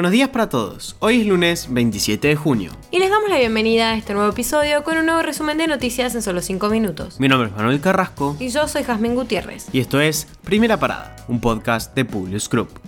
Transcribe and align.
Buenos 0.00 0.12
días 0.12 0.30
para 0.30 0.48
todos. 0.48 0.96
Hoy 1.00 1.20
es 1.20 1.26
lunes 1.26 1.66
27 1.68 2.28
de 2.28 2.34
junio. 2.34 2.72
Y 2.90 2.98
les 2.98 3.10
damos 3.10 3.28
la 3.28 3.36
bienvenida 3.36 3.90
a 3.90 3.96
este 3.98 4.14
nuevo 4.14 4.30
episodio 4.30 4.82
con 4.82 4.96
un 4.96 5.04
nuevo 5.04 5.20
resumen 5.20 5.58
de 5.58 5.66
noticias 5.66 6.14
en 6.14 6.22
solo 6.22 6.40
5 6.40 6.70
minutos. 6.70 7.20
Mi 7.20 7.28
nombre 7.28 7.50
es 7.50 7.54
Manuel 7.54 7.82
Carrasco. 7.82 8.34
Y 8.40 8.48
yo 8.48 8.66
soy 8.66 8.82
Jazmín 8.82 9.14
Gutiérrez. 9.14 9.66
Y 9.74 9.80
esto 9.80 10.00
es 10.00 10.26
Primera 10.42 10.80
Parada, 10.80 11.14
un 11.28 11.38
podcast 11.38 11.94
de 11.94 12.06
Publius 12.06 12.48
Group. 12.48 12.80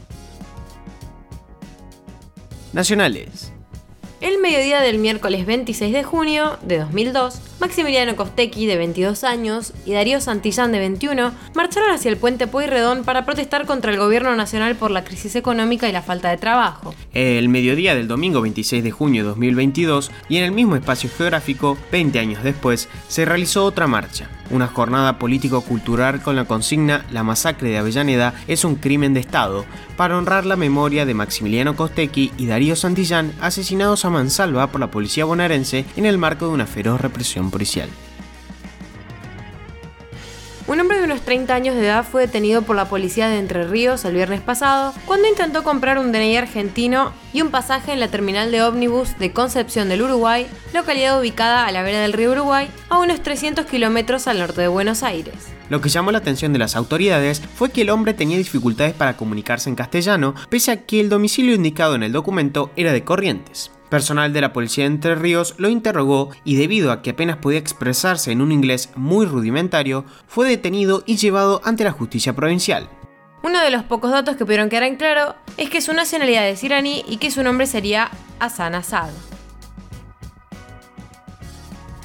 Nacionales. 2.73 3.53
El 4.23 4.39
mediodía 4.39 4.81
del 4.81 4.97
miércoles 4.97 5.45
26 5.45 5.93
de 5.93 6.05
junio 6.05 6.59
de 6.63 6.79
2002, 6.79 7.43
Maximiliano 7.63 8.17
Costecchi, 8.17 8.67
de 8.67 8.77
22 8.77 9.23
años, 9.23 9.73
y 9.87 9.93
Darío 9.93 10.21
Santillán, 10.21 10.73
de 10.73 10.81
21, 10.81 11.31
marcharon 11.55 11.93
hacia 11.93 12.11
el 12.11 12.17
puente 12.17 12.49
Pueyrredón 12.49 13.05
para 13.05 13.25
protestar 13.25 13.67
contra 13.67 13.93
el 13.93 13.99
gobierno 13.99 14.35
nacional 14.35 14.75
por 14.75 14.91
la 14.91 15.05
crisis 15.05 15.37
económica 15.37 15.89
y 15.89 15.93
la 15.93 16.03
falta 16.03 16.29
de 16.31 16.39
trabajo. 16.39 16.93
El 17.13 17.49
mediodía 17.49 17.95
del 17.95 18.09
domingo 18.09 18.41
26 18.41 18.83
de 18.83 18.91
junio 18.91 19.23
de 19.23 19.29
2022, 19.29 20.11
y 20.29 20.39
en 20.39 20.45
el 20.45 20.51
mismo 20.51 20.75
espacio 20.75 21.09
geográfico, 21.17 21.79
20 21.93 22.19
años 22.19 22.43
después, 22.43 22.89
se 23.07 23.25
realizó 23.25 23.65
otra 23.65 23.87
marcha, 23.87 24.29
una 24.51 24.67
jornada 24.67 25.21
político-cultural 25.21 26.21
con 26.21 26.35
la 26.35 26.47
consigna 26.47 27.07
La 27.13 27.23
masacre 27.23 27.71
de 27.71 27.79
Avellaneda 27.79 28.35
es 28.49 28.65
un 28.65 28.75
crimen 28.75 29.15
de 29.15 29.21
Estado, 29.21 29.65
para 29.97 30.19
honrar 30.19 30.47
la 30.47 30.57
memoria 30.57 31.07
de 31.07 31.15
Maximiliano 31.15 31.77
Costecchi 31.77 32.33
y 32.37 32.47
Darío 32.47 32.75
Santillán 32.75 33.33
asesinados 33.41 34.05
a 34.05 34.11
mansalva 34.11 34.67
por 34.67 34.81
la 34.81 34.91
policía 34.91 35.25
bonaerense 35.25 35.85
en 35.95 36.07
el 36.07 36.19
marco 36.19 36.49
de 36.49 36.53
una 36.55 36.67
feroz 36.67 37.01
represión 37.01 37.52
policial. 37.53 37.89
Un 40.69 40.79
hombre 40.79 40.99
de 40.99 41.05
unos 41.05 41.23
30 41.23 41.55
años 41.55 41.75
de 41.75 41.83
edad 41.83 42.05
fue 42.05 42.23
detenido 42.23 42.63
por 42.63 42.77
la 42.77 42.89
policía 42.89 43.29
de 43.29 43.39
Entre 43.39 43.67
Ríos 43.67 44.05
el 44.05 44.15
viernes 44.15 44.41
pasado 44.41 44.95
cuando 45.07 45.29
intentó 45.29 45.65
comprar 45.65 45.99
un 45.99 46.13
DNI 46.13 46.37
argentino 46.37 47.13
y 47.33 47.43
un 47.43 47.51
pasaje 47.51 47.93
en 47.93 47.99
la 47.99 48.09
terminal 48.09 48.53
de 48.53 48.63
ómnibus 48.63 49.19
de 49.19 49.33
Concepción 49.33 49.89
del 49.89 50.03
Uruguay, 50.03 50.47
localidad 50.73 51.21
ubicada 51.21 51.67
a 51.67 51.73
la 51.73 51.83
vera 51.83 52.01
del 52.01 52.13
río 52.13 52.31
Uruguay, 52.31 52.71
a 52.89 52.99
unos 53.01 53.23
300 53.23 53.67
kilómetros 53.67 54.29
al 54.29 54.39
norte 54.39 54.61
de 54.61 54.69
Buenos 54.69 55.03
Aires. 55.03 55.35
Lo 55.69 55.81
que 55.81 55.89
llamó 55.89 56.13
la 56.13 56.19
atención 56.19 56.53
de 56.53 56.61
las 56.61 56.77
autoridades 56.77 57.43
fue 57.55 57.71
que 57.71 57.83
el 57.83 57.91
hombre 57.91 58.15
tenía 58.15 58.39
dificultades 58.39 58.95
para 58.95 59.17
comunicarse 59.17 59.69
en 59.69 59.75
castellano, 59.75 60.35
pese 60.49 60.71
a 60.71 60.77
que 60.87 61.01
el 61.01 61.09
domicilio 61.09 61.55
indicado 61.55 61.97
en 61.97 62.05
el 62.05 62.13
documento 62.13 62.71
era 62.77 62.93
de 62.93 63.05
Corrientes. 63.05 63.73
Personal 63.93 64.33
de 64.33 64.41
la 64.41 64.55
policía 64.55 64.85
de 64.85 64.95
Entre 64.95 65.15
Ríos 65.17 65.55
lo 65.59 65.69
interrogó 65.69 66.31
y 66.45 66.57
debido 66.57 66.93
a 66.93 67.03
que 67.03 67.11
apenas 67.11 67.37
podía 67.37 67.59
expresarse 67.59 68.33
en 68.33 68.41
un 68.41 68.51
inglés 68.51 68.89
muy 68.97 69.27
rudimentario, 69.27 70.07
fue 70.27 70.49
detenido 70.49 71.03
y 71.05 71.17
llevado 71.17 71.61
ante 71.63 71.85
la 71.85 71.91
justicia 71.93 72.33
provincial. 72.33 72.89
Uno 73.43 73.61
de 73.61 73.71
los 73.71 73.83
pocos 73.83 74.11
datos 74.11 74.37
que 74.37 74.47
pudieron 74.47 74.71
quedar 74.71 74.85
en 74.85 74.97
claro 74.97 75.35
es 75.59 75.69
que 75.69 75.83
su 75.83 75.93
nacionalidad 75.93 76.49
es 76.49 76.65
iraní 76.65 77.05
y 77.07 77.19
que 77.19 77.31
su 77.31 77.43
nombre 77.43 77.67
sería 77.67 78.11
Hassan 78.41 78.77
Assad. 78.77 79.11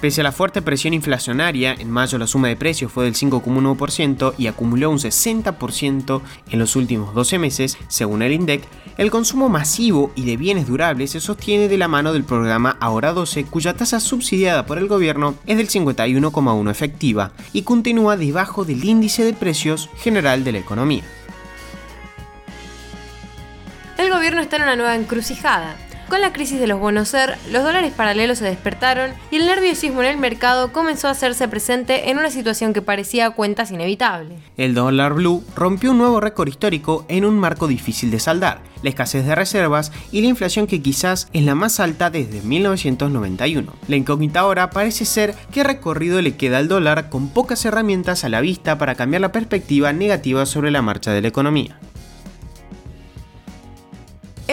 Pese 0.01 0.19
a 0.19 0.25
la 0.25 0.33
fuerte 0.33 0.61
presión 0.61 0.93
inflacionaria, 0.93 1.73
en 1.73 1.89
mayo 1.89 2.17
la 2.17 2.27
suma 2.27 2.49
de 2.49 2.57
precios 2.57 2.91
fue 2.91 3.05
del 3.05 3.15
5,1% 3.15 4.33
y 4.37 4.47
acumuló 4.47 4.91
un 4.91 4.99
60% 4.99 6.21
en 6.51 6.59
los 6.59 6.75
últimos 6.75 7.15
12 7.15 7.39
meses, 7.39 7.77
según 7.87 8.23
el 8.23 8.33
INDEC, 8.33 8.61
el 8.97 9.11
consumo 9.11 9.47
masivo 9.47 10.11
y 10.15 10.25
de 10.25 10.37
bienes 10.37 10.67
durables 10.67 11.11
se 11.11 11.19
sostiene 11.19 11.67
de 11.67 11.77
la 11.77 11.87
mano 11.87 12.13
del 12.13 12.23
programa 12.23 12.77
Ahora 12.79 13.13
12, 13.13 13.45
cuya 13.45 13.75
tasa 13.75 13.99
subsidiada 13.99 14.65
por 14.65 14.79
el 14.79 14.87
gobierno 14.87 15.35
es 15.45 15.57
del 15.57 15.69
51,1 15.69 16.69
efectiva 16.71 17.31
y 17.53 17.61
continúa 17.61 18.17
debajo 18.17 18.65
del 18.65 18.83
índice 18.83 19.23
de 19.23 19.33
precios 19.33 19.89
general 19.97 20.43
de 20.43 20.51
la 20.51 20.57
economía. 20.57 21.03
El 23.97 24.09
gobierno 24.11 24.41
está 24.41 24.57
en 24.57 24.63
una 24.63 24.75
nueva 24.75 24.95
encrucijada. 24.95 25.75
Con 26.09 26.21
la 26.21 26.31
crisis 26.31 26.57
de 26.57 26.67
los 26.67 26.79
bonos 26.79 27.09
ser, 27.09 27.37
los 27.51 27.63
dólares 27.63 27.91
paralelos 27.91 28.37
se 28.37 28.45
despertaron 28.45 29.11
y 29.29 29.35
el 29.35 29.45
nerviosismo 29.45 30.01
en 30.01 30.07
el 30.07 30.17
mercado 30.17 30.71
comenzó 30.71 31.09
a 31.09 31.11
hacerse 31.11 31.49
presente 31.49 32.09
en 32.09 32.17
una 32.17 32.31
situación 32.31 32.71
que 32.71 32.81
parecía 32.81 33.25
a 33.25 33.31
cuentas 33.31 33.71
inevitable. 33.71 34.37
El 34.55 34.73
dólar 34.73 35.15
blue 35.15 35.43
rompió 35.53 35.91
un 35.91 35.97
nuevo 35.97 36.21
récord 36.21 36.47
histórico 36.47 37.05
en 37.09 37.25
un 37.25 37.37
marco 37.37 37.67
difícil 37.67 38.09
de 38.09 38.21
saldar, 38.21 38.61
la 38.83 38.89
escasez 38.89 39.25
de 39.25 39.35
reservas 39.35 39.91
y 40.13 40.21
la 40.21 40.27
inflación 40.27 40.65
que 40.65 40.81
quizás 40.81 41.27
es 41.33 41.43
la 41.43 41.55
más 41.55 41.81
alta 41.81 42.09
desde 42.09 42.39
1991. 42.39 43.73
La 43.89 43.95
incógnita 43.97 44.39
ahora 44.39 44.69
parece 44.69 45.03
ser 45.03 45.35
qué 45.51 45.65
recorrido 45.65 46.21
le 46.21 46.37
queda 46.37 46.59
al 46.59 46.69
dólar 46.69 47.09
con 47.09 47.27
pocas 47.27 47.65
herramientas 47.65 48.23
a 48.23 48.29
la 48.29 48.39
vista 48.39 48.77
para 48.77 48.95
cambiar 48.95 49.19
la 49.19 49.33
perspectiva 49.33 49.91
negativa 49.91 50.45
sobre 50.45 50.71
la 50.71 50.81
marcha 50.81 51.11
de 51.11 51.21
la 51.21 51.27
economía. 51.27 51.77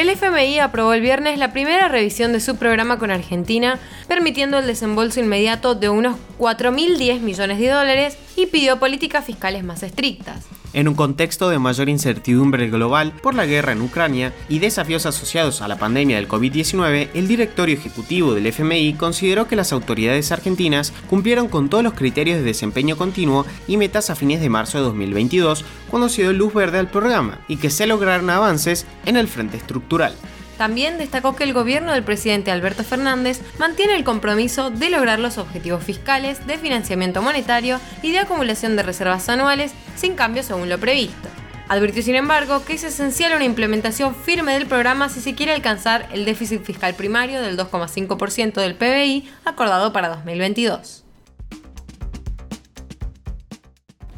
El 0.05 0.11
FMI 0.11 0.59
aprobó 0.59 0.93
el 0.93 1.01
viernes 1.01 1.39
la 1.39 1.55
primera 1.55 1.89
revisión 1.89 2.35
de 2.35 2.41
su 2.41 2.57
programa 2.57 2.99
con 2.99 3.11
Argentina, 3.11 3.79
permitiendo 4.07 4.59
el 4.59 4.67
desembolso 4.67 5.19
inmediato 5.19 5.75
de 5.75 5.89
unos 5.89 6.19
4.010 6.39 7.21
millones 7.21 7.59
de 7.59 7.71
dólares 7.71 8.19
y 8.37 8.47
pidió 8.47 8.79
políticas 8.79 9.25
fiscales 9.25 9.65
más 9.65 9.83
estrictas. 9.83 10.45
En 10.75 10.89
un 10.89 10.95
contexto 10.95 11.51
de 11.51 11.61
mayor 11.61 11.89
incertidumbre 11.89 12.69
global 12.69 13.13
por 13.23 13.37
la 13.37 13.47
guerra 13.47 13.73
en 13.73 13.81
Ucrania 13.81 14.35
y 14.49 14.59
desafíos 14.59 15.07
asociados 15.07 15.63
a 15.63 15.69
la 15.69 15.79
pandemia 15.79 16.17
del 16.17 16.27
COVID-19, 16.27 17.11
el 17.15 17.29
directorio 17.29 17.77
ejecutivo 17.77 18.35
del 18.35 18.47
FMI 18.47 18.95
consideró 18.95 19.47
que 19.47 19.55
las 19.55 19.73
autoridades 19.73 20.33
argentinas 20.33 20.93
cumplieron 21.09 21.47
con 21.47 21.69
todos 21.69 21.85
los 21.85 21.95
criterios 21.95 22.39
de 22.39 22.45
desempeño 22.45 22.97
continuo 22.97 23.47
y 23.69 23.77
metas 23.77 24.11
a 24.11 24.17
fines 24.17 24.41
de 24.41 24.49
marzo 24.49 24.79
de 24.79 24.85
2022, 24.85 25.65
cuando 25.89 26.09
se 26.09 26.23
dio 26.23 26.33
luz 26.33 26.53
verde 26.53 26.79
al 26.79 26.91
programa, 26.91 27.39
y 27.47 27.57
que 27.57 27.71
se 27.71 27.87
lograron 27.87 28.29
avances 28.31 28.85
en 29.07 29.17
el 29.17 29.29
frente 29.29 29.57
estructural. 29.57 30.17
También 30.59 30.99
destacó 30.99 31.35
que 31.35 31.45
el 31.45 31.53
gobierno 31.53 31.93
del 31.93 32.05
presidente 32.05 32.51
Alberto 32.51 32.85
Fernández 32.85 33.41
mantiene 33.59 33.97
el 33.97 34.05
compromiso 34.05 34.71
de 34.71 34.91
lograr 34.91 35.19
los 35.19 35.39
objetivos 35.39 35.83
fiscales, 35.83 36.47
de 36.47 36.59
financiamiento 36.59 37.23
monetario 37.23 37.81
y 38.03 38.13
de 38.13 38.21
acumulación 38.21 38.77
de 38.77 38.83
reservas 38.83 39.29
anuales 39.29 39.73
sin 39.97 40.15
cambios 40.15 40.47
según 40.47 40.69
lo 40.69 40.79
previsto. 40.79 41.29
Advirtió, 41.69 42.03
sin 42.03 42.15
embargo, 42.15 42.63
que 42.65 42.75
es 42.75 42.85
esencial 42.85 43.35
una 43.35 43.45
implementación 43.45 44.15
firme 44.15 44.53
del 44.53 44.67
programa 44.67 45.09
si 45.09 45.21
se 45.21 45.35
quiere 45.35 45.53
alcanzar 45.53 46.09
el 46.13 46.27
déficit 46.27 46.63
fiscal 46.63 46.95
primario 46.95 47.41
del 47.41 47.57
2,5% 47.57 48.55
del 48.55 48.75
PBI 48.75 49.29
acordado 49.45 49.93
para 49.93 50.09
2022. 50.11 51.05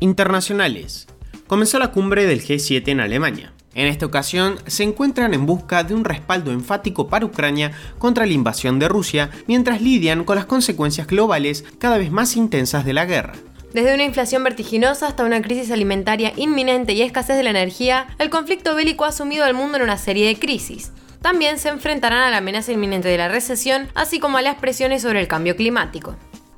Internacionales. 0.01 1.07
Comenzó 1.47 1.79
la 1.79 1.93
cumbre 1.93 2.27
del 2.27 2.43
G7 2.43 2.89
en 2.89 3.01
Alemania. 3.01 3.53
En 3.77 3.89
esta 3.89 4.07
ocasión 4.07 4.59
se 4.67 4.85
encuentran 4.85 5.35
en 5.35 5.45
busca 5.45 5.85
de 5.85 5.95
un 5.95 6.07
respaldo 6.07 6.51
enfático 6.51 7.09
para 7.09 7.27
Ucrania 7.27 7.73
contra 7.99 8.25
la 8.25 8.33
invasión 8.33 8.79
de 8.79 8.89
Rusia, 8.89 9.29
mientras 9.47 9.83
lidian 9.83 10.25
con 10.25 10.37
las 10.37 10.47
consecuencias 10.47 11.07
globales 11.07 11.63
cada 11.79 11.99
vez 11.99 12.11
más 12.11 12.37
intensas 12.37 12.87
de 12.87 12.95
la 12.95 13.05
guerra. 13.05 13.35
Desde 13.75 13.93
una 13.93 14.05
inflación 14.05 14.43
vertiginosa 14.45 15.07
hasta 15.07 15.27
una 15.27 15.43
crisis 15.43 15.71
alimentaria 15.71 16.33
inminente 16.37 16.95
y 16.95 17.03
escasez 17.03 17.37
de 17.37 17.43
la 17.43 17.51
energía, 17.51 18.07
el 18.19 18.31
conflicto 18.31 18.75
bélico 18.75 19.05
ha 19.05 19.13
sumido 19.13 19.45
al 19.45 19.53
mundo 19.53 19.77
en 19.77 19.83
una 19.83 19.99
serie 19.99 20.27
de 20.27 20.39
crisis. 20.39 20.93
También 21.21 21.59
se 21.59 21.69
enfrentarán 21.69 22.23
a 22.23 22.31
la 22.31 22.39
amenaza 22.39 22.73
inminente 22.73 23.09
de 23.09 23.19
la 23.19 23.29
recesión, 23.29 23.89
así 23.95 24.21
como 24.21 24.39
a 24.39 24.43
las 24.43 24.57
presiones 24.57 25.03
sobre 25.03 25.21
el 25.21 25.29
cambio 25.29 25.55
climático 25.55 26.17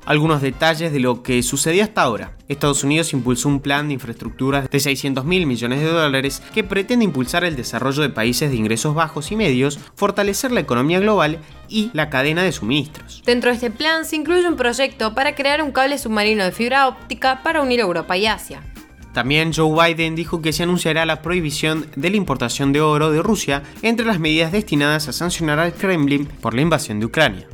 algunos 0.09 0.41
detalles 0.41 0.91
de 0.91 0.99
lo 0.99 1.21
que 1.21 1.43
sucedió 1.43 1.83
hasta 1.83 2.01
ahora. 2.01 2.33
Estados 2.47 2.83
Unidos 2.83 3.13
impulsó 3.13 3.47
un 3.47 3.59
plan 3.59 3.87
de 3.87 3.93
infraestructuras 3.93 4.67
de 4.67 4.79
600 4.79 5.23
mil 5.23 5.45
millones 5.45 5.81
de 5.81 5.85
dólares 5.85 6.41
que 6.51 6.63
pretende 6.63 7.05
impulsar 7.05 7.43
el 7.43 7.55
desarrollo 7.55 8.01
de 8.01 8.09
países 8.09 8.49
de 8.49 8.57
ingresos 8.57 8.95
bajos 8.95 9.31
y 9.31 9.35
medios, 9.35 9.79
fortalecer 9.93 10.51
la 10.51 10.61
economía 10.61 10.99
global 10.99 11.37
y 11.67 11.91
la 11.93 12.09
cadena 12.09 12.41
de 12.41 12.51
suministros. 12.51 13.21
Dentro 13.23 13.51
de 13.51 13.57
este 13.57 13.69
plan 13.69 14.03
se 14.03 14.15
incluye 14.15 14.47
un 14.47 14.55
proyecto 14.55 15.13
para 15.13 15.35
crear 15.35 15.61
un 15.61 15.71
cable 15.71 15.99
submarino 15.99 16.43
de 16.43 16.53
fibra 16.53 16.87
óptica 16.87 17.43
para 17.43 17.61
unir 17.61 17.79
Europa 17.79 18.17
y 18.17 18.25
Asia. 18.25 18.63
También 19.13 19.53
Joe 19.53 19.93
Biden 19.93 20.15
dijo 20.15 20.41
que 20.41 20.53
se 20.53 20.63
anunciará 20.63 21.05
la 21.05 21.21
prohibición 21.21 21.85
de 21.95 22.09
la 22.09 22.17
importación 22.17 22.73
de 22.73 22.81
oro 22.81 23.11
de 23.11 23.21
Rusia 23.21 23.61
entre 23.83 24.07
las 24.07 24.19
medidas 24.19 24.51
destinadas 24.51 25.07
a 25.07 25.13
sancionar 25.13 25.59
al 25.59 25.73
Kremlin 25.75 26.25
por 26.25 26.55
la 26.55 26.61
invasión 26.61 26.99
de 26.99 27.05
Ucrania. 27.05 27.47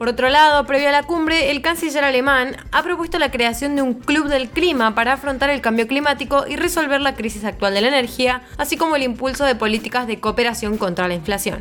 Por 0.00 0.08
otro 0.08 0.30
lado, 0.30 0.64
previo 0.64 0.88
a 0.88 0.92
la 0.92 1.02
cumbre, 1.02 1.50
el 1.50 1.60
canciller 1.60 2.04
alemán 2.04 2.56
ha 2.72 2.82
propuesto 2.82 3.18
la 3.18 3.30
creación 3.30 3.76
de 3.76 3.82
un 3.82 3.92
club 3.92 4.28
del 4.28 4.48
clima 4.48 4.94
para 4.94 5.12
afrontar 5.12 5.50
el 5.50 5.60
cambio 5.60 5.86
climático 5.86 6.46
y 6.48 6.56
resolver 6.56 7.02
la 7.02 7.14
crisis 7.14 7.44
actual 7.44 7.74
de 7.74 7.82
la 7.82 7.88
energía, 7.88 8.40
así 8.56 8.78
como 8.78 8.96
el 8.96 9.02
impulso 9.02 9.44
de 9.44 9.56
políticas 9.56 10.06
de 10.06 10.18
cooperación 10.18 10.78
contra 10.78 11.06
la 11.06 11.12
inflación. 11.12 11.60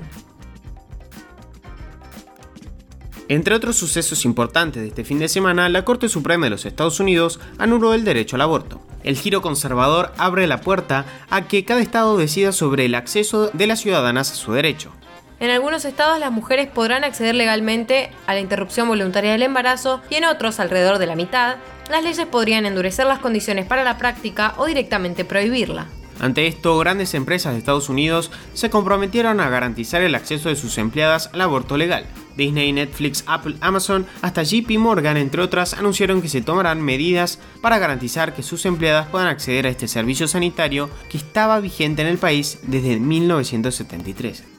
Entre 3.28 3.54
otros 3.54 3.76
sucesos 3.76 4.24
importantes 4.24 4.84
de 4.84 4.88
este 4.88 5.04
fin 5.04 5.20
de 5.20 5.28
semana, 5.28 5.68
la 5.68 5.84
Corte 5.84 6.08
Suprema 6.08 6.46
de 6.46 6.52
los 6.52 6.66
Estados 6.66 7.02
Unidos 7.02 7.42
anuló 7.58 7.94
el 7.94 8.06
derecho 8.06 8.38
al 8.38 8.42
aborto. 8.44 8.80
El 9.04 9.18
giro 9.18 9.42
conservador 9.42 10.14
abre 10.18 10.48
la 10.48 10.62
puerta 10.62 11.04
a 11.30 11.50
que 11.50 11.66
cada 11.66 11.82
estado 11.82 12.16
decida 12.16 12.54
sobre 12.54 12.86
el 12.86 12.96
acceso 12.96 13.50
de 13.52 13.68
las 13.68 13.82
ciudadanas 13.82 14.32
a 14.32 14.36
su 14.36 14.54
derecho. 14.54 14.94
En 15.40 15.52
algunos 15.52 15.86
estados 15.86 16.20
las 16.20 16.32
mujeres 16.32 16.68
podrán 16.68 17.06
acceder 17.06 17.34
legalmente 17.34 18.12
a 18.28 18.34
la 18.34 18.42
interrupción 18.42 18.90
voluntaria 18.90 19.32
del 19.32 19.44
embarazo 19.44 20.02
y 20.10 20.16
en 20.16 20.26
otros, 20.26 20.60
alrededor 20.60 20.98
de 20.98 21.08
la 21.08 21.16
mitad, 21.16 21.56
las 21.90 22.04
leyes 22.04 22.26
podrían 22.26 22.66
endurecer 22.66 23.08
las 23.08 23.20
condiciones 23.20 23.66
para 23.66 23.86
la 23.86 23.98
práctica 23.98 24.54
o 24.58 24.66
directamente 24.66 25.24
prohibirla. 25.24 25.88
Ante 26.20 26.48
esto, 26.48 26.78
grandes 26.78 27.14
empresas 27.14 27.54
de 27.54 27.60
Estados 27.60 27.88
Unidos 27.88 28.32
se 28.54 28.70
comprometieron 28.70 29.40
a 29.40 29.50
garantizar 29.50 30.02
el 30.02 30.16
acceso 30.16 30.50
de 30.50 30.58
sus 30.58 30.78
empleadas 30.78 31.30
al 31.32 31.40
aborto 31.40 31.78
legal. 31.78 32.06
Disney, 32.36 32.74
Netflix, 32.74 33.24
Apple, 33.26 33.56
Amazon, 33.62 34.06
hasta 34.22 34.44
JP 34.44 34.70
Morgan, 34.78 35.16
entre 35.16 35.42
otras, 35.42 35.74
anunciaron 35.74 36.22
que 36.22 36.28
se 36.28 36.42
tomarán 36.42 36.82
medidas 36.82 37.40
para 37.62 37.80
garantizar 37.80 38.34
que 38.34 38.44
sus 38.44 38.66
empleadas 38.66 39.08
puedan 39.08 39.30
acceder 39.30 39.66
a 39.66 39.70
este 39.70 39.88
servicio 39.88 40.28
sanitario 40.28 40.90
que 41.10 41.18
estaba 41.18 41.62
vigente 41.62 42.02
en 42.02 42.10
el 42.10 42.18
país 42.18 42.60
desde 42.64 43.00
1973. 43.00 44.59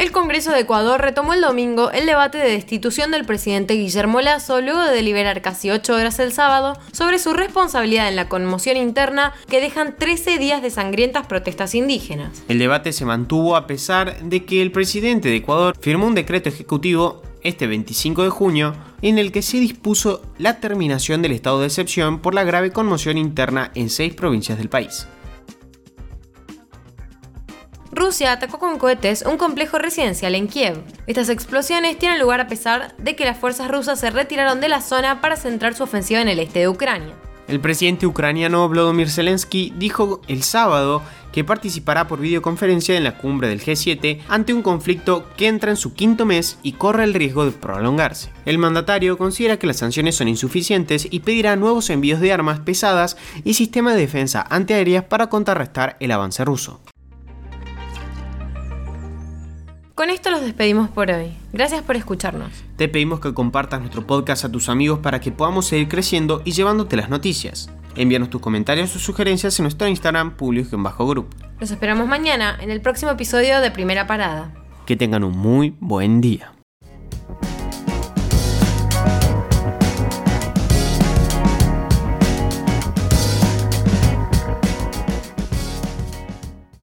El 0.00 0.12
Congreso 0.12 0.50
de 0.52 0.60
Ecuador 0.60 0.98
retomó 0.98 1.34
el 1.34 1.42
domingo 1.42 1.90
el 1.90 2.06
debate 2.06 2.38
de 2.38 2.48
destitución 2.48 3.10
del 3.10 3.26
presidente 3.26 3.74
Guillermo 3.74 4.22
Lazo 4.22 4.62
luego 4.62 4.80
de 4.80 4.94
deliberar 4.94 5.42
casi 5.42 5.70
ocho 5.70 5.94
horas 5.94 6.18
el 6.20 6.32
sábado 6.32 6.72
sobre 6.90 7.18
su 7.18 7.34
responsabilidad 7.34 8.08
en 8.08 8.16
la 8.16 8.26
conmoción 8.26 8.78
interna 8.78 9.34
que 9.50 9.60
dejan 9.60 9.94
13 9.98 10.38
días 10.38 10.62
de 10.62 10.70
sangrientas 10.70 11.26
protestas 11.26 11.74
indígenas. 11.74 12.42
El 12.48 12.58
debate 12.58 12.94
se 12.94 13.04
mantuvo 13.04 13.56
a 13.56 13.66
pesar 13.66 14.22
de 14.22 14.46
que 14.46 14.62
el 14.62 14.72
presidente 14.72 15.28
de 15.28 15.36
Ecuador 15.36 15.76
firmó 15.78 16.06
un 16.06 16.14
decreto 16.14 16.48
ejecutivo 16.48 17.20
este 17.42 17.66
25 17.66 18.22
de 18.22 18.30
junio 18.30 18.74
en 19.02 19.18
el 19.18 19.32
que 19.32 19.42
se 19.42 19.60
dispuso 19.60 20.22
la 20.38 20.60
terminación 20.60 21.20
del 21.20 21.32
estado 21.32 21.60
de 21.60 21.66
excepción 21.66 22.20
por 22.20 22.32
la 22.32 22.44
grave 22.44 22.72
conmoción 22.72 23.18
interna 23.18 23.70
en 23.74 23.90
seis 23.90 24.14
provincias 24.14 24.56
del 24.56 24.70
país. 24.70 25.06
Rusia 28.00 28.32
atacó 28.32 28.58
con 28.58 28.78
cohetes 28.78 29.22
un 29.26 29.36
complejo 29.36 29.78
residencial 29.78 30.34
en 30.34 30.48
Kiev. 30.48 30.82
Estas 31.06 31.28
explosiones 31.28 31.98
tienen 31.98 32.18
lugar 32.18 32.40
a 32.40 32.48
pesar 32.48 32.96
de 32.96 33.14
que 33.14 33.26
las 33.26 33.36
fuerzas 33.36 33.70
rusas 33.70 34.00
se 34.00 34.08
retiraron 34.08 34.62
de 34.62 34.70
la 34.70 34.80
zona 34.80 35.20
para 35.20 35.36
centrar 35.36 35.74
su 35.74 35.82
ofensiva 35.82 36.22
en 36.22 36.28
el 36.28 36.38
este 36.38 36.60
de 36.60 36.68
Ucrania. 36.68 37.12
El 37.46 37.60
presidente 37.60 38.06
ucraniano 38.06 38.66
Volodymyr 38.66 39.10
Zelensky 39.10 39.74
dijo 39.76 40.22
el 40.28 40.44
sábado 40.44 41.02
que 41.30 41.44
participará 41.44 42.08
por 42.08 42.20
videoconferencia 42.20 42.96
en 42.96 43.04
la 43.04 43.18
cumbre 43.18 43.48
del 43.48 43.60
G7 43.60 44.20
ante 44.28 44.54
un 44.54 44.62
conflicto 44.62 45.26
que 45.36 45.48
entra 45.48 45.70
en 45.70 45.76
su 45.76 45.92
quinto 45.92 46.24
mes 46.24 46.58
y 46.62 46.72
corre 46.72 47.04
el 47.04 47.12
riesgo 47.12 47.44
de 47.44 47.52
prolongarse. 47.52 48.30
El 48.46 48.56
mandatario 48.56 49.18
considera 49.18 49.58
que 49.58 49.66
las 49.66 49.76
sanciones 49.76 50.16
son 50.16 50.28
insuficientes 50.28 51.06
y 51.10 51.20
pedirá 51.20 51.54
nuevos 51.56 51.90
envíos 51.90 52.20
de 52.20 52.32
armas 52.32 52.60
pesadas 52.60 53.18
y 53.44 53.52
sistemas 53.54 53.94
de 53.94 54.00
defensa 54.00 54.46
antiaéreas 54.48 55.04
para 55.04 55.28
contrarrestar 55.28 55.98
el 56.00 56.12
avance 56.12 56.42
ruso. 56.46 56.80
Con 60.00 60.08
esto 60.08 60.30
los 60.30 60.40
despedimos 60.40 60.88
por 60.88 61.10
hoy. 61.10 61.36
Gracias 61.52 61.82
por 61.82 61.94
escucharnos. 61.94 62.50
Te 62.78 62.88
pedimos 62.88 63.20
que 63.20 63.34
compartas 63.34 63.80
nuestro 63.80 64.06
podcast 64.06 64.46
a 64.46 64.50
tus 64.50 64.70
amigos 64.70 65.00
para 65.00 65.20
que 65.20 65.30
podamos 65.30 65.66
seguir 65.66 65.88
creciendo 65.88 66.40
y 66.46 66.52
llevándote 66.52 66.96
las 66.96 67.10
noticias. 67.10 67.68
Envíanos 67.96 68.30
tus 68.30 68.40
comentarios 68.40 68.96
o 68.96 68.98
sugerencias 68.98 69.58
en 69.58 69.64
nuestro 69.64 69.86
Instagram 69.86 70.38
publius-group. 70.38 71.26
Los 71.60 71.70
esperamos 71.70 72.08
mañana 72.08 72.56
en 72.62 72.70
el 72.70 72.80
próximo 72.80 73.10
episodio 73.10 73.60
de 73.60 73.70
Primera 73.70 74.06
Parada. 74.06 74.54
Que 74.86 74.96
tengan 74.96 75.22
un 75.22 75.36
muy 75.36 75.76
buen 75.80 76.22
día. 76.22 76.50